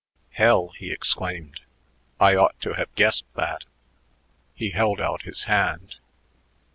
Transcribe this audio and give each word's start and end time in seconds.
"Hell!" 0.31 0.69
he 0.69 0.89
exclaimed. 0.91 1.59
"I 2.19 2.33
ought 2.35 2.59
to 2.61 2.73
have 2.73 2.91
guessed 2.95 3.25
that." 3.35 3.65
He 4.55 4.71
held 4.71 4.99
out 4.99 5.21
his 5.21 5.43
hand. 5.43 5.97